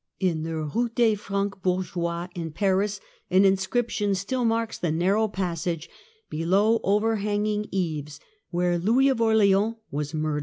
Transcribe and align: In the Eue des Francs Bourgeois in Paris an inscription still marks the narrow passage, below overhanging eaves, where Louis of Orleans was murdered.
In 0.19 0.41
the 0.41 0.67
Eue 0.73 0.89
des 0.95 1.13
Francs 1.13 1.53
Bourgeois 1.61 2.27
in 2.33 2.49
Paris 2.49 2.99
an 3.29 3.45
inscription 3.45 4.15
still 4.15 4.43
marks 4.43 4.79
the 4.79 4.91
narrow 4.91 5.27
passage, 5.27 5.91
below 6.27 6.79
overhanging 6.83 7.67
eaves, 7.69 8.19
where 8.49 8.79
Louis 8.79 9.09
of 9.09 9.21
Orleans 9.21 9.75
was 9.91 10.15
murdered. 10.15 10.39